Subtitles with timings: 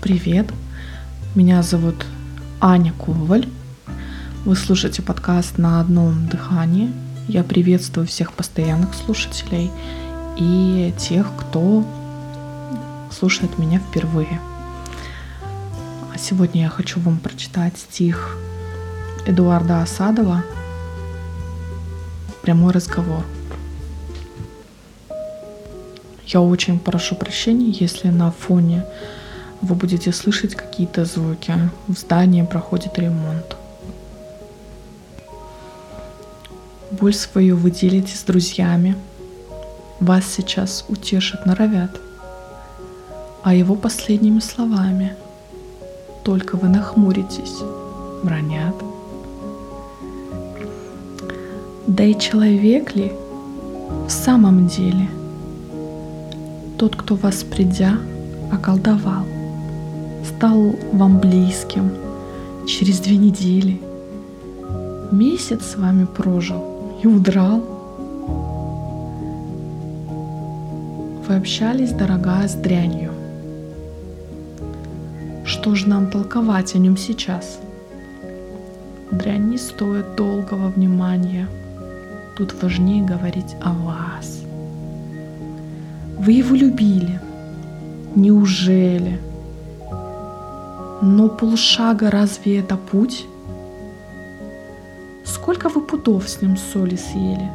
[0.00, 0.46] Привет,
[1.34, 2.06] меня зовут
[2.60, 3.48] Аня Коваль.
[4.44, 6.92] Вы слушаете подкаст на одном дыхании.
[7.26, 9.72] Я приветствую всех постоянных слушателей
[10.38, 11.84] и тех, кто
[13.10, 14.40] слушает меня впервые.
[16.14, 18.36] А сегодня я хочу вам прочитать стих
[19.26, 20.44] Эдуарда Осадова
[22.42, 23.24] «Прямой разговор».
[26.24, 28.84] Я очень прошу прощения, если на фоне
[29.62, 31.54] вы будете слышать какие-то звуки.
[31.86, 33.56] В здании проходит ремонт.
[36.90, 38.96] Боль свою вы делите с друзьями.
[40.00, 42.00] Вас сейчас утешат, норовят.
[43.42, 45.16] А его последними словами
[46.24, 47.58] только вы нахмуритесь,
[48.22, 48.74] бронят.
[51.86, 53.12] Да и человек ли
[54.06, 55.08] в самом деле–
[56.78, 57.98] тот, кто вас придя,
[58.52, 59.24] околдовал,
[60.28, 61.90] стал вам близким
[62.66, 63.80] через две недели,
[65.10, 66.62] месяц с вами прожил
[67.02, 67.62] и удрал.
[71.26, 73.12] Вы общались, дорогая, с дрянью.
[75.44, 77.58] Что же нам толковать о нем сейчас?
[79.10, 81.48] Дрянь не стоит долгого внимания.
[82.36, 84.42] Тут важнее говорить о вас.
[86.18, 87.20] Вы его любили.
[88.14, 89.18] Неужели?
[91.02, 93.26] Но полшага разве это путь?
[95.24, 97.50] Сколько вы путов с ним соли съели?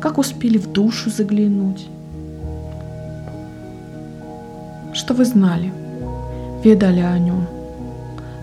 [0.00, 1.88] Как успели в душу заглянуть?
[4.92, 5.72] Что вы знали?
[6.64, 7.46] Ведали о нем?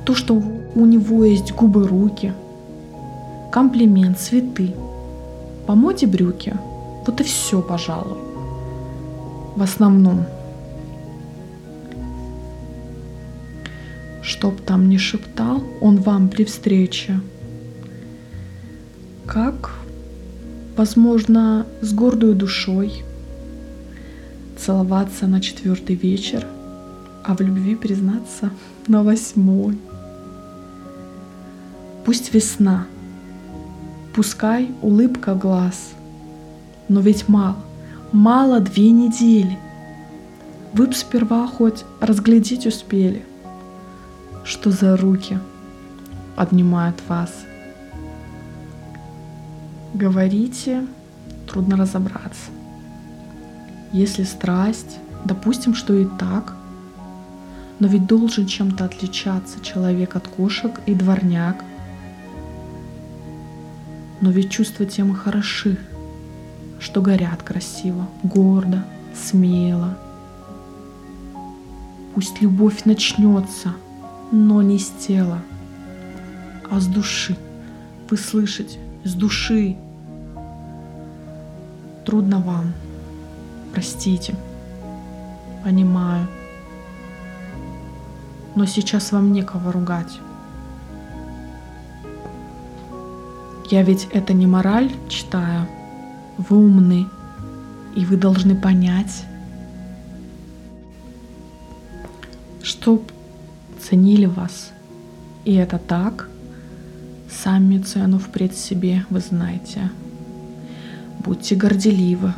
[0.05, 0.41] То, что
[0.75, 2.33] у него есть губы, руки,
[3.51, 4.73] комплимент, цветы,
[5.65, 6.53] по моде брюки.
[7.05, 8.27] Вот и все, пожалуй
[9.57, 10.23] в основном.
[14.37, 17.19] Чтоб там не шептал он вам при встрече.
[19.25, 19.71] Как,
[20.75, 23.03] возможно, с гордой душой
[24.55, 26.45] целоваться на четвертый вечер,
[27.23, 28.51] а в любви признаться
[28.87, 29.75] на восьмой.
[32.05, 32.85] Пусть весна,
[34.13, 35.93] пускай улыбка глаз,
[36.89, 37.57] но ведь мало
[38.11, 39.57] мало две недели.
[40.73, 43.25] Вы б сперва хоть разглядеть успели,
[44.47, 45.37] что за руки
[46.37, 47.31] поднимают вас.
[49.93, 50.87] Говорите,
[51.47, 52.49] трудно разобраться.
[53.91, 56.55] Если страсть, допустим, что и так,
[57.79, 61.63] но ведь должен чем-то отличаться человек от кошек и дворняк.
[64.21, 65.77] Но ведь чувства темы хороши,
[66.79, 69.97] что горят красиво, гордо, смело.
[72.15, 73.73] Пусть любовь начнется,
[74.31, 75.39] но не с тела,
[76.69, 77.35] а с души.
[78.09, 79.77] Вы слышите, с души.
[82.05, 82.73] Трудно вам,
[83.73, 84.35] простите,
[85.63, 86.27] понимаю.
[88.55, 90.19] Но сейчас вам некого ругать.
[93.69, 95.67] Я ведь это не мораль читаю,
[96.37, 97.07] вы умны,
[97.95, 99.25] и вы должны понять,
[102.63, 103.11] чтоб
[103.79, 104.71] ценили вас.
[105.45, 106.29] И это так,
[107.29, 109.91] сами цену впредь себе вы знаете.
[111.19, 112.33] Будьте горделивы,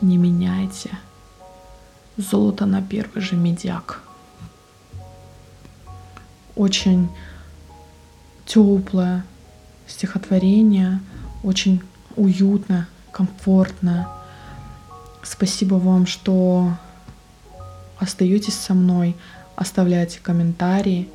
[0.00, 0.90] не меняйте
[2.16, 4.00] золото на первый же медяк.
[6.56, 7.08] Очень
[8.46, 9.24] теплое
[9.86, 11.00] стихотворение,
[11.42, 11.82] очень
[12.16, 14.08] уютное, комфортно.
[15.22, 16.72] Спасибо вам, что
[17.98, 19.16] остаетесь со мной,
[19.56, 21.08] оставляйте комментарии,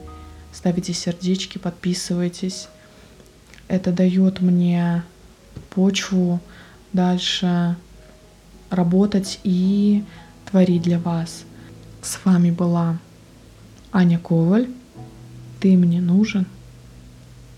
[0.52, 2.68] ставите сердечки, подписывайтесь.
[3.68, 5.04] Это дает мне
[5.70, 6.40] почву
[6.94, 7.76] дальше
[8.70, 10.04] работать и
[10.50, 11.44] творить для вас.
[12.02, 12.98] С вами была
[13.92, 14.70] Аня Коваль.
[15.60, 16.46] Ты мне нужен,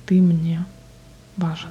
[0.05, 0.65] ты мне
[1.38, 1.69] важен.